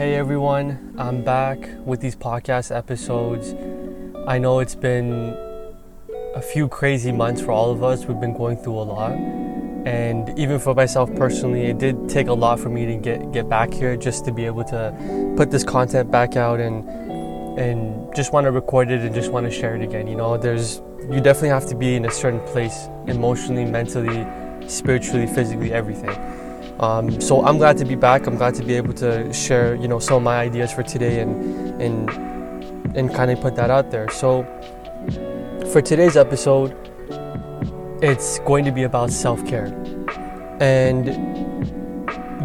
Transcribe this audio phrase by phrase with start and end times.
[0.00, 3.54] Hey everyone, I'm back with these podcast episodes.
[4.26, 5.36] I know it's been
[6.34, 8.06] a few crazy months for all of us.
[8.06, 9.12] We've been going through a lot.
[9.12, 13.50] And even for myself personally, it did take a lot for me to get, get
[13.50, 16.88] back here just to be able to put this content back out and
[17.60, 20.06] and just want to record it and just want to share it again.
[20.06, 20.80] You know, there's
[21.10, 24.26] you definitely have to be in a certain place emotionally, mentally,
[24.66, 26.18] spiritually, physically, everything.
[26.80, 28.26] Um, so I'm glad to be back.
[28.26, 31.20] I'm glad to be able to share, you know, some of my ideas for today
[31.20, 32.10] and and
[32.96, 34.08] and kind of put that out there.
[34.08, 34.44] So
[35.70, 36.74] for today's episode,
[38.02, 39.66] it's going to be about self-care,
[40.58, 41.06] and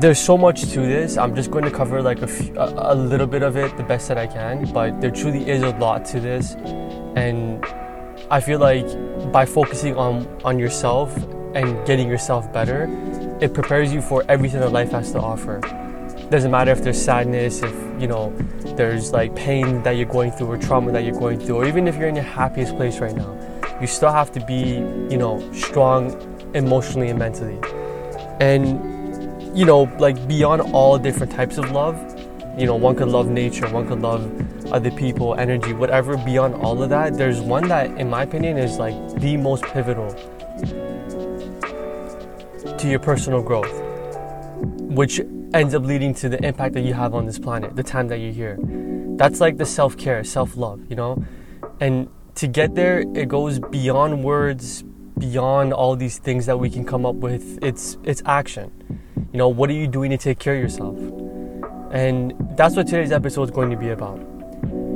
[0.02, 1.18] there's so much to this.
[1.18, 3.84] I'm just going to cover like a, few, a, a little bit of it, the
[3.84, 4.66] best that I can.
[4.74, 6.56] But there truly is a lot to this,
[7.16, 7.66] and
[8.30, 8.86] I feel like
[9.32, 11.16] by focusing on on yourself
[11.56, 12.90] and getting yourself better,
[13.42, 15.60] it prepares you for everything that life has to offer.
[16.30, 18.34] Doesn't matter if there's sadness, if you know
[18.76, 21.88] there's like pain that you're going through or trauma that you're going through, or even
[21.88, 23.38] if you're in your happiest place right now,
[23.80, 24.76] you still have to be,
[25.12, 26.12] you know, strong
[26.56, 27.60] emotionally and mentally.
[28.40, 28.96] And
[29.58, 31.96] you know, like beyond all different types of love,
[32.58, 34.24] you know, one could love nature, one could love
[34.72, 36.18] other people, energy, whatever.
[36.18, 40.10] Beyond all of that, there's one that, in my opinion, is like the most pivotal
[42.78, 43.72] to your personal growth,
[44.82, 45.22] which
[45.54, 48.18] ends up leading to the impact that you have on this planet, the time that
[48.18, 48.58] you're here.
[49.18, 51.24] That's like the self care, self love, you know?
[51.80, 54.84] And to get there, it goes beyond words,
[55.18, 57.60] beyond all these things that we can come up with.
[57.62, 58.72] It's, it's action.
[59.32, 60.98] You know, what are you doing to take care of yourself?
[61.92, 64.20] And that's what today's episode is going to be about.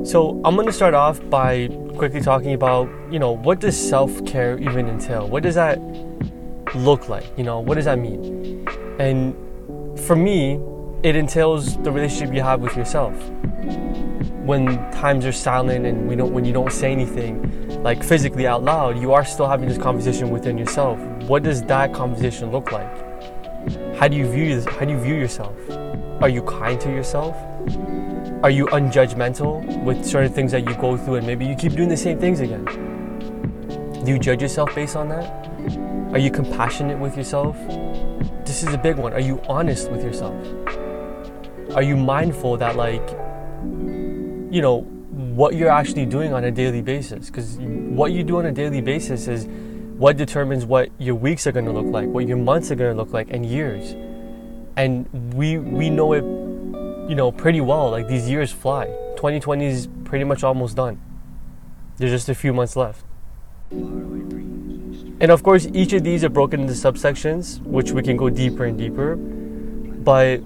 [0.04, 4.58] So I'm going to start off by quickly talking about, you know, what does self-care
[4.60, 5.28] even entail?
[5.28, 5.78] What does that
[6.76, 7.26] look like?
[7.38, 8.68] You know, what does that mean?
[9.00, 9.36] And
[10.00, 10.60] for me,
[11.04, 13.14] it entails the relationship you have with yourself.
[14.44, 18.64] When times are silent and we don't, when you don't say anything, like physically out
[18.64, 21.00] loud, you are still having this conversation within yourself.
[21.24, 22.90] What does that conversation look like?
[23.96, 24.66] How do you view this?
[24.66, 25.56] How do you view yourself?
[26.22, 27.36] Are you kind to yourself?
[28.44, 31.90] Are you unjudgmental with certain things that you go through and maybe you keep doing
[31.90, 32.66] the same things again?
[34.04, 35.49] Do you judge yourself based on that?
[36.12, 37.56] Are you compassionate with yourself?
[38.46, 39.14] This is a big one.
[39.14, 40.36] Are you honest with yourself?
[41.76, 43.08] Are you mindful that, like,
[44.52, 44.82] you know,
[45.12, 47.28] what you're actually doing on a daily basis?
[47.28, 49.46] Because what you do on a daily basis is
[50.00, 52.96] what determines what your weeks are going to look like, what your months are going
[52.96, 53.96] to look like, and years.
[54.78, 56.24] And we we know it,
[57.10, 57.92] you know, pretty well.
[57.92, 58.86] Like these years fly.
[59.18, 61.02] 2020 is pretty much almost done.
[61.98, 63.04] There's just a few months left.
[65.22, 68.64] And of course, each of these are broken into subsections, which we can go deeper
[68.64, 69.18] and deeper.
[69.18, 70.42] But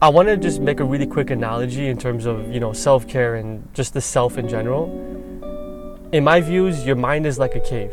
[0.00, 3.34] I want to just make a really quick analogy in terms of, you know, self-care
[3.34, 4.88] and just the self in general.
[6.12, 7.92] In my views, your mind is like a cave.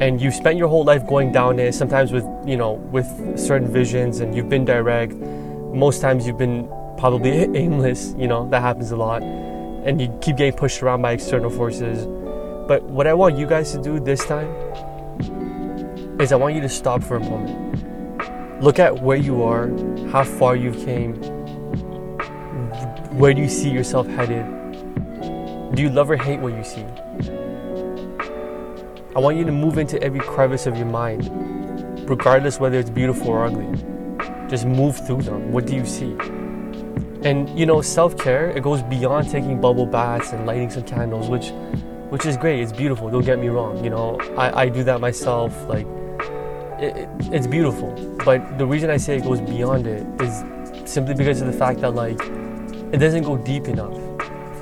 [0.00, 3.06] And you've spent your whole life going down it, sometimes with, you know, with
[3.38, 5.14] certain visions and you've been direct.
[5.14, 6.68] Most times you've been
[6.98, 9.22] probably aimless, you know, that happens a lot.
[9.22, 12.06] And you keep getting pushed around by external forces
[12.68, 14.50] but what I want you guys to do this time
[16.20, 18.62] is I want you to stop for a moment.
[18.62, 19.68] Look at where you are,
[20.10, 21.14] how far you've came,
[23.16, 24.44] where do you see yourself headed?
[25.74, 26.84] Do you love or hate what you see?
[29.16, 31.30] I want you to move into every crevice of your mind,
[32.08, 33.66] regardless whether it's beautiful or ugly.
[34.48, 35.52] Just move through them.
[35.52, 36.16] What do you see?
[37.22, 41.28] And you know, self care, it goes beyond taking bubble baths and lighting some candles,
[41.30, 41.52] which
[42.10, 42.60] which is great.
[42.60, 43.10] It's beautiful.
[43.10, 43.82] Don't get me wrong.
[43.84, 45.52] You know, I, I do that myself.
[45.68, 45.86] Like,
[46.80, 47.92] it, it, it's beautiful.
[48.24, 50.44] But the reason I say it goes beyond it is
[50.90, 52.20] simply because of the fact that like
[52.92, 53.96] it doesn't go deep enough.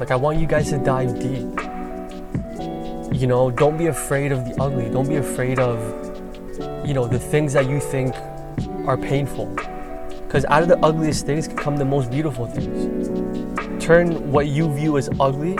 [0.01, 1.47] Like I want you guys to dive deep.
[3.15, 4.91] You know, don't be afraid of the ugly.
[4.91, 5.79] Don't be afraid of
[6.87, 8.15] you know the things that you think
[8.87, 9.47] are painful.
[10.27, 13.09] Because out of the ugliest things can come the most beautiful things.
[13.83, 15.57] Turn what you view as ugly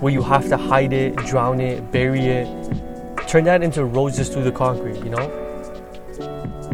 [0.00, 2.46] where you have to hide it, drown it, bury it.
[3.26, 5.42] Turn that into roses through the concrete, you know?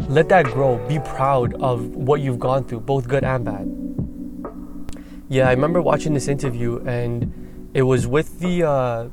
[0.09, 0.77] Let that grow.
[0.87, 4.53] Be proud of what you've gone through, both good and bad.
[5.29, 9.07] Yeah, I remember watching this interview and it was with the uh,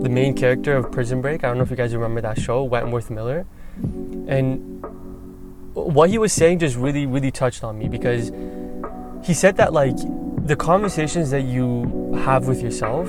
[0.00, 1.44] the main character of Prison Break.
[1.44, 3.46] I don't know if you guys remember that show, Wentworth Miller.
[4.28, 4.84] And
[5.74, 8.30] what he was saying just really, really touched on me because
[9.24, 9.96] he said that like
[10.44, 13.08] the conversations that you have with yourself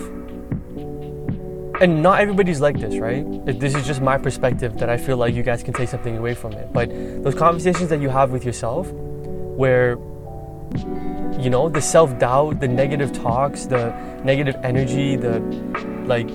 [1.82, 3.26] and not everybody's like this, right?
[3.46, 6.34] This is just my perspective that I feel like you guys can take something away
[6.34, 6.72] from it.
[6.72, 6.90] But
[7.24, 8.92] those conversations that you have with yourself,
[9.58, 9.98] where
[11.40, 13.92] You know, the self doubt, the negative talks, the
[14.24, 15.40] negative energy, the
[16.06, 16.28] like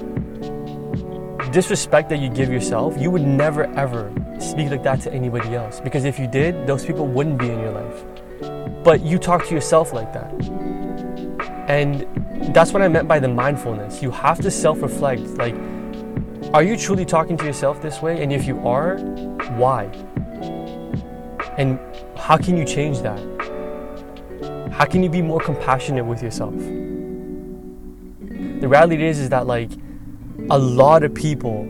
[1.53, 5.81] disrespect that you give yourself, you would never ever speak like that to anybody else.
[5.81, 8.05] Because if you did, those people wouldn't be in your life.
[8.85, 10.31] But you talk to yourself like that.
[11.69, 12.07] And
[12.53, 14.03] that's what I meant by the mindfulness.
[14.03, 15.23] You have to self reflect.
[15.39, 15.55] Like,
[16.55, 18.23] are you truly talking to yourself this way?
[18.23, 18.99] And if you are,
[19.57, 19.85] why?
[21.59, 21.79] And
[22.17, 23.19] how can you change that?
[24.73, 26.55] How can you be more compassionate with yourself?
[26.57, 29.71] The reality is, is that like
[30.51, 31.63] a lot of people,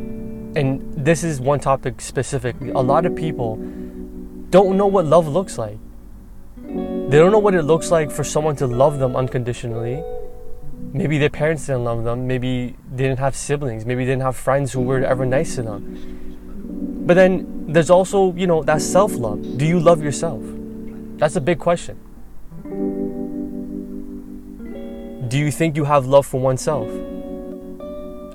[0.57, 3.57] and this is one topic specifically, a lot of people
[4.51, 5.79] don't know what love looks like.
[6.57, 10.03] They don't know what it looks like for someone to love them unconditionally.
[10.93, 12.27] Maybe their parents didn't love them.
[12.27, 13.85] Maybe they didn't have siblings.
[13.85, 17.05] Maybe they didn't have friends who were ever nice to them.
[17.07, 19.59] But then there's also, you know, that self love.
[19.59, 20.43] Do you love yourself?
[21.19, 21.99] That's a big question.
[25.29, 26.89] Do you think you have love for oneself?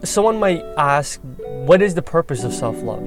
[0.04, 1.22] someone might ask,
[1.66, 3.04] what is the purpose of self love?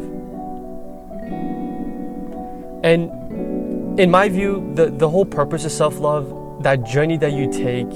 [2.85, 7.51] And in my view, the, the whole purpose of self love, that journey that you
[7.53, 7.89] take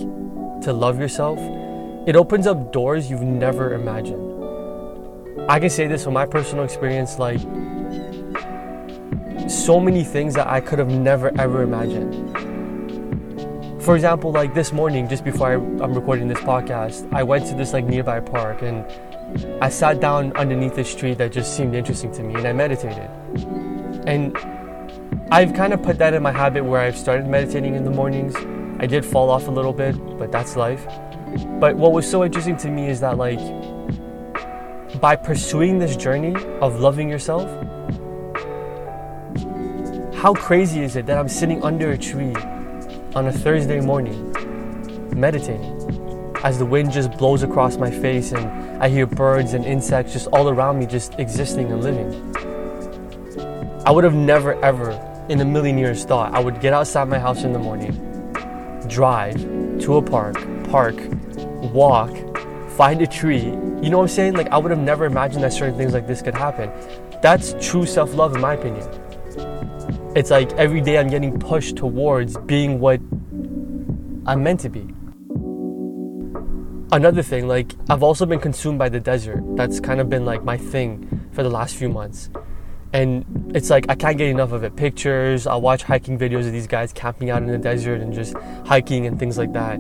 [0.63, 1.39] to love yourself,
[2.07, 4.27] it opens up doors you've never imagined.
[5.49, 7.41] I can say this from my personal experience like,
[9.49, 12.51] so many things that I could have never ever imagined
[13.81, 17.55] for example, like this morning, just before I, am recording this podcast, I went to
[17.55, 18.85] this like nearby park and
[19.63, 23.09] I sat down underneath this tree that just seemed interesting to me and I meditated.
[24.07, 24.37] And
[25.33, 28.35] I've kind of put that in my habit where I've started meditating in the mornings.
[28.81, 30.87] I did fall off a little bit, but that's life.
[31.61, 33.39] But what was so interesting to me is that, like,
[35.03, 37.47] by pursuing this journey of loving yourself,
[40.15, 42.35] how crazy is it that I'm sitting under a tree
[43.15, 44.33] on a Thursday morning,
[45.15, 45.77] meditating,
[46.43, 50.27] as the wind just blows across my face and I hear birds and insects just
[50.29, 52.11] all around me just existing and living.
[53.85, 54.93] I would have never ever
[55.29, 58.10] in a million years thought I would get outside my house in the morning,
[58.91, 59.37] drive
[59.81, 60.37] to a park,
[60.71, 60.97] park,
[61.73, 62.11] walk,
[62.73, 63.45] find a tree.
[63.45, 64.35] You know what I'm saying?
[64.35, 66.71] Like I would have never imagined that certain things like this could happen.
[67.23, 68.89] That's true self-love in my opinion
[70.17, 73.01] it's like every day I'm getting pushed towards being what
[74.27, 74.93] I'm meant to be.
[76.93, 79.41] Another thing, like I've also been consumed by the desert.
[79.57, 82.29] That's kind of been like my thing for the last few months.
[82.93, 84.77] And it's like I can't get enough of it.
[84.77, 88.35] Pictures, I'll watch hiking videos of these guys camping out in the desert and just
[88.67, 89.79] hiking and things like that.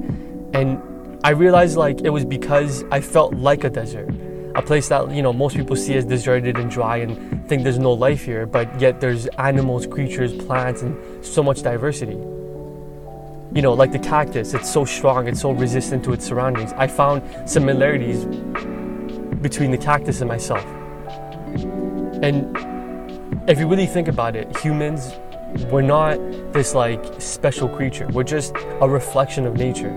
[0.54, 0.80] And
[1.24, 4.14] I realized like it was because I felt like a desert
[4.54, 7.78] a place that you know most people see as deserted and dry and think there's
[7.78, 12.16] no life here but yet there's animals creatures plants and so much diversity
[13.54, 16.86] you know like the cactus it's so strong it's so resistant to its surroundings i
[16.86, 18.24] found similarities
[19.40, 20.64] between the cactus and myself
[22.22, 22.56] and
[23.50, 25.12] if you really think about it humans
[25.70, 26.17] we're not
[26.52, 29.91] this like special creature we're just a reflection of nature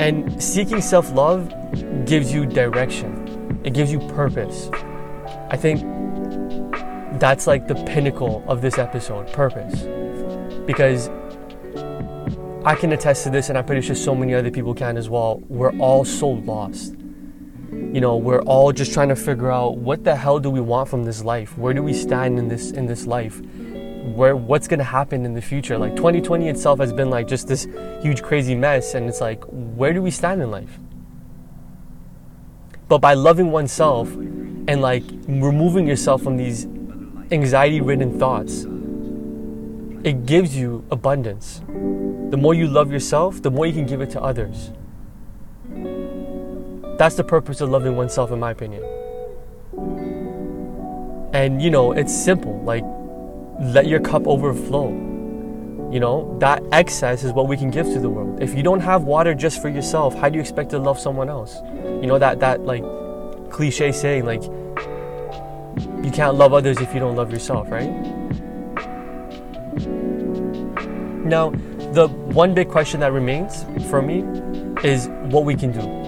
[0.00, 1.52] and seeking self love
[2.06, 4.70] gives you direction, it gives you purpose.
[5.50, 5.80] I think
[7.18, 9.82] that's like the pinnacle of this episode purpose.
[10.66, 11.08] Because
[12.64, 15.08] I can attest to this, and I'm pretty sure so many other people can as
[15.08, 15.42] well.
[15.48, 16.94] We're all so lost.
[17.70, 20.88] You know, we're all just trying to figure out what the hell do we want
[20.88, 21.56] from this life?
[21.58, 23.40] Where do we stand in this in this life?
[24.14, 27.46] where what's going to happen in the future like 2020 itself has been like just
[27.46, 27.68] this
[28.00, 30.78] huge crazy mess and it's like where do we stand in life
[32.88, 36.64] but by loving oneself and like removing yourself from these
[37.30, 38.64] anxiety ridden thoughts,
[40.04, 41.60] it gives you abundance.
[42.30, 44.70] The more you love yourself, the more you can give it to others.
[46.98, 48.82] That's the purpose of loving oneself, in my opinion.
[51.32, 52.82] And you know, it's simple like,
[53.72, 54.88] let your cup overflow.
[55.92, 58.42] You know, that excess is what we can give to the world.
[58.42, 61.28] If you don't have water just for yourself, how do you expect to love someone
[61.28, 61.56] else?
[61.84, 62.82] You know, that, that like
[63.50, 64.42] cliche saying, like,
[66.04, 67.90] you can't love others if you don't love yourself, right?
[71.24, 71.50] Now,
[71.92, 74.24] the one big question that remains for me
[74.82, 76.07] is what we can do.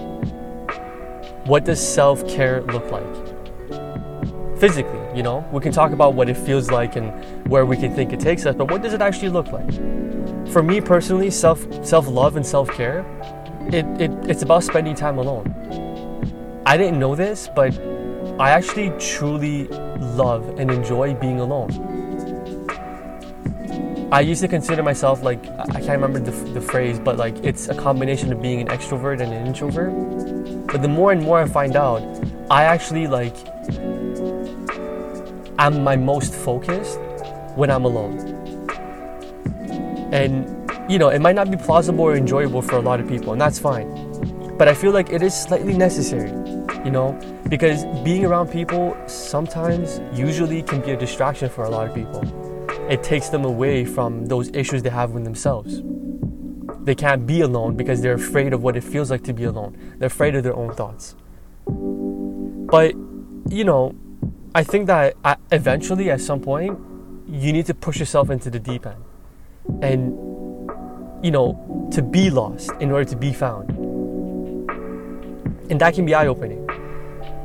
[1.50, 4.60] What does self care look like?
[4.60, 7.10] Physically, you know, we can talk about what it feels like and
[7.48, 9.68] where we can think it takes us, but what does it actually look like?
[10.52, 13.04] For me personally, self self love and self care,
[13.72, 16.62] it, it it's about spending time alone.
[16.66, 17.76] I didn't know this, but
[18.38, 19.66] I actually truly
[20.22, 21.89] love and enjoy being alone.
[24.12, 27.68] I used to consider myself like I can't remember the, the phrase, but like it's
[27.68, 30.66] a combination of being an extrovert and an introvert.
[30.66, 32.02] But the more and more I find out,
[32.50, 33.36] I actually like
[35.60, 36.98] I'm my most focused
[37.54, 38.18] when I'm alone.
[40.12, 40.58] And
[40.90, 43.40] you know, it might not be plausible or enjoyable for a lot of people, and
[43.40, 43.88] that's fine.
[44.58, 46.30] But I feel like it is slightly necessary,
[46.84, 47.16] you know,
[47.48, 52.39] because being around people sometimes, usually, can be a distraction for a lot of people.
[52.90, 55.80] It takes them away from those issues they have with themselves.
[56.84, 59.76] They can't be alone because they're afraid of what it feels like to be alone.
[59.98, 61.14] They're afraid of their own thoughts.
[61.66, 62.94] But,
[63.48, 63.94] you know,
[64.54, 65.16] I think that
[65.52, 66.78] eventually, at some point,
[67.28, 69.04] you need to push yourself into the deep end.
[69.82, 70.16] And
[71.22, 73.70] you know, to be lost in order to be found.
[75.70, 76.66] And that can be eye opening.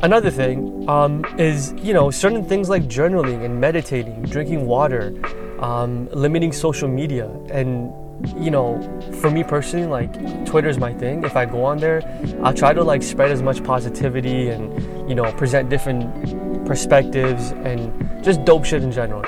[0.02, 5.14] Another thing um, is, you know, certain things like journaling and meditating, drinking water,
[5.60, 7.28] um, limiting social media.
[7.50, 7.92] And,
[8.38, 8.80] you know,
[9.22, 11.24] for me personally, like Twitter's my thing.
[11.24, 12.02] If I go on there,
[12.44, 18.24] I'll try to like spread as much positivity and, you know, present different perspectives and
[18.24, 19.24] just dope shit in general.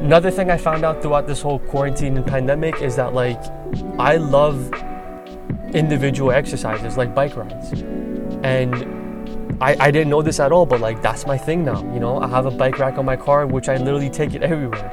[0.00, 3.42] Another thing I found out throughout this whole quarantine and pandemic is that like
[3.98, 4.72] I love
[5.74, 7.72] individual exercises like bike rides.
[8.42, 9.03] And
[9.60, 11.80] I, I didn't know this at all, but like that's my thing now.
[11.92, 14.42] You know, I have a bike rack on my car which I literally take it
[14.52, 14.90] everywhere.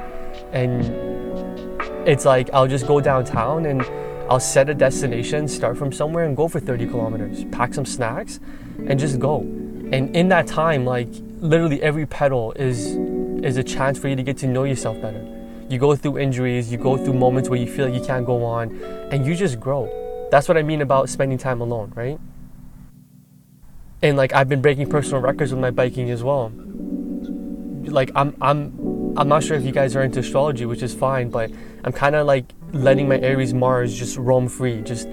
[0.52, 0.86] And
[2.08, 3.82] it's like I'll just go downtown and
[4.30, 8.40] I'll set a destination, start from somewhere and go for 30 kilometers, pack some snacks
[8.88, 9.40] and just go.
[9.40, 12.96] And in that time, like literally every pedal is
[13.44, 15.28] is a chance for you to get to know yourself better.
[15.70, 18.44] You go through injuries, you go through moments where you feel like you can't go
[18.44, 18.76] on,
[19.12, 19.90] and you just grow.
[20.30, 22.20] That's what I mean about spending time alone, right?
[24.02, 26.52] And like I've been breaking personal records with my biking as well.
[27.86, 31.30] Like I'm I'm I'm not sure if you guys are into astrology, which is fine,
[31.30, 31.52] but
[31.84, 35.08] I'm kind of like letting my Aries Mars just roam free, just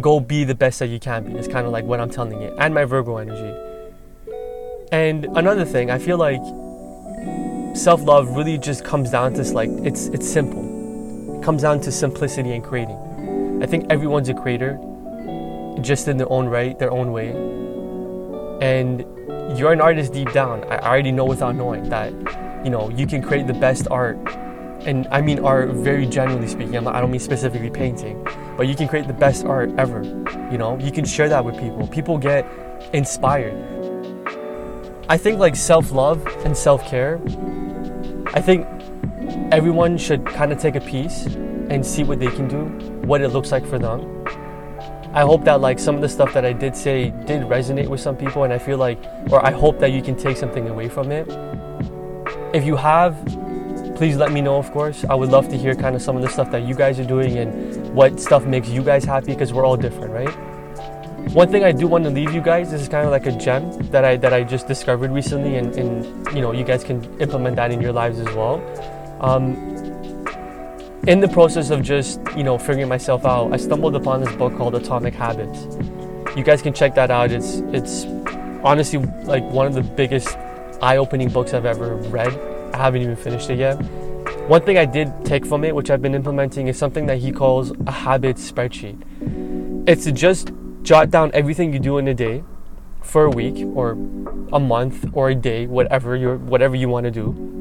[0.00, 1.32] go be the best that you can be.
[1.32, 3.54] It's kind of like what I'm telling it, and my Virgo energy.
[4.92, 6.42] And another thing, I feel like
[7.76, 11.38] self love really just comes down to like it's it's simple.
[11.38, 13.62] It comes down to simplicity and creating.
[13.62, 14.78] I think everyone's a creator,
[15.80, 17.30] just in their own right, their own way.
[18.60, 19.00] And
[19.58, 20.64] you're an artist deep down.
[20.64, 22.12] I already know without knowing that,
[22.64, 24.16] you know, you can create the best art.
[24.86, 26.76] And I mean art very generally speaking.
[26.76, 28.22] I don't mean specifically painting,
[28.56, 30.02] but you can create the best art ever.
[30.50, 31.86] You know, you can share that with people.
[31.86, 32.46] People get
[32.92, 33.54] inspired.
[35.08, 37.20] I think like self love and self care
[38.34, 38.66] I think
[39.52, 42.64] everyone should kind of take a piece and see what they can do,
[43.06, 44.24] what it looks like for them.
[45.14, 48.00] I hope that like some of the stuff that I did say did resonate with
[48.00, 48.98] some people and I feel like
[49.30, 51.28] or I hope that you can take something away from it.
[52.52, 53.14] If you have,
[53.94, 55.04] please let me know of course.
[55.08, 57.04] I would love to hear kind of some of the stuff that you guys are
[57.04, 60.34] doing and what stuff makes you guys happy because we're all different, right?
[61.32, 63.32] One thing I do want to leave you guys, this is kind of like a
[63.32, 66.04] gem that I that I just discovered recently, and, and
[66.34, 68.60] you know you guys can implement that in your lives as well.
[69.20, 69.74] Um,
[71.06, 74.56] in the process of just you know figuring myself out, I stumbled upon this book
[74.56, 75.66] called Atomic Habits.
[76.36, 77.30] You guys can check that out.
[77.30, 78.04] It's it's
[78.64, 80.36] honestly like one of the biggest
[80.80, 82.32] eye-opening books I've ever read.
[82.72, 83.74] I haven't even finished it yet.
[84.48, 87.32] One thing I did take from it, which I've been implementing, is something that he
[87.32, 88.98] calls a habit spreadsheet.
[89.86, 92.42] It's just jot down everything you do in a day
[93.02, 93.92] for a week or
[94.52, 97.53] a month or a day, whatever you whatever you want to do.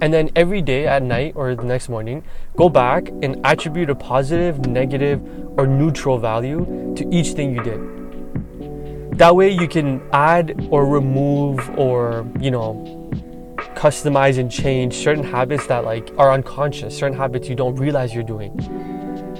[0.00, 2.22] And then every day at night or the next morning,
[2.56, 5.22] go back and attribute a positive, negative,
[5.56, 9.18] or neutral value to each thing you did.
[9.18, 13.10] That way you can add or remove or, you know,
[13.74, 18.22] customize and change certain habits that like are unconscious, certain habits you don't realize you're
[18.22, 18.52] doing.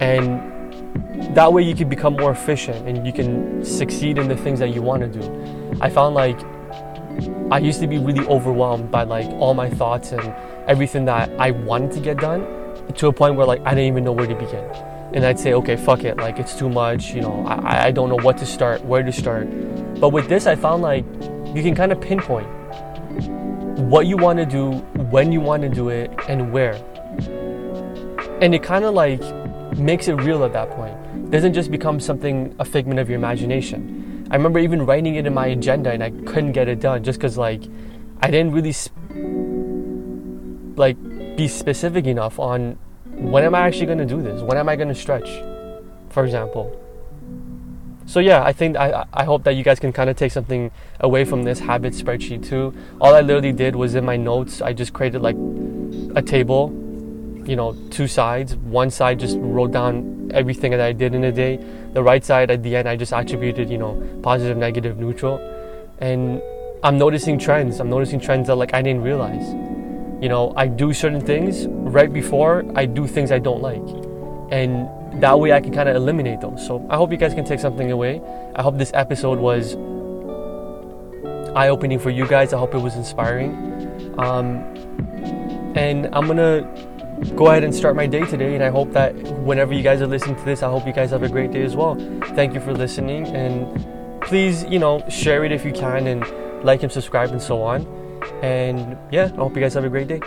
[0.01, 4.59] And that way you can become more efficient and you can succeed in the things
[4.61, 5.79] that you want to do.
[5.83, 6.39] I found like
[7.51, 10.35] I used to be really overwhelmed by like all my thoughts and
[10.69, 12.41] everything that I wanted to get done
[12.97, 14.65] to a point where like I didn't even know where to begin.
[15.15, 18.09] And I'd say, okay, fuck it, like it's too much, you know, I, I don't
[18.09, 19.47] know what to start, where to start.
[20.01, 21.05] But with this, I found like
[21.55, 22.49] you can kind of pinpoint
[23.79, 24.73] what you want to do,
[25.11, 26.75] when you want to do it, and where.
[28.41, 29.23] And it kind of like
[29.77, 30.97] makes it real at that point.
[31.27, 34.16] It doesn't just become something, a figment of your imagination.
[34.31, 37.19] I remember even writing it in my agenda and I couldn't get it done just
[37.19, 37.63] because, like,
[38.21, 38.97] I didn't really, sp-
[40.77, 40.97] like,
[41.37, 44.43] be specific enough on when am I actually going to do this?
[44.43, 45.29] When am I going to stretch,
[46.11, 46.83] for example?
[48.07, 50.71] So yeah, I think I, I hope that you guys can kind of take something
[51.01, 52.73] away from this habit spreadsheet too.
[53.01, 55.37] All I literally did was in my notes, I just created like
[56.15, 56.71] a table
[57.47, 58.57] you know, two sides.
[58.57, 61.59] One side just wrote down everything that I did in a day.
[61.97, 65.39] The right side at the end, I just attributed, you know, positive, negative, neutral.
[65.97, 66.43] And
[66.83, 67.81] I'm noticing trends.
[67.81, 69.55] I'm noticing trends that like I didn't realize.
[70.23, 73.81] You know, I do certain things right before I do things I don't like.
[74.53, 76.67] And that way I can kind of eliminate those.
[76.67, 78.21] So I hope you guys can take something away.
[78.55, 79.75] I hope this episode was
[81.57, 82.53] eye opening for you guys.
[82.53, 83.55] I hope it was inspiring.
[84.19, 84.59] Um,
[85.75, 86.61] and I'm gonna
[87.35, 88.55] go ahead and start my day today.
[88.55, 91.11] And I hope that whenever you guys are listening to this, I hope you guys
[91.11, 91.95] have a great day as well.
[92.35, 93.27] Thank you for listening.
[93.29, 96.25] And please, you know, share it if you can and
[96.65, 97.87] like and subscribe and so on.
[98.43, 100.21] And yeah, I hope you guys have a great day.